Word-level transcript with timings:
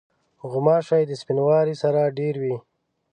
غوماشې 0.51 1.01
د 1.07 1.11
سپینواري 1.21 1.75
سره 1.83 2.01
ډېری 2.17 2.37
وي. 2.43 2.57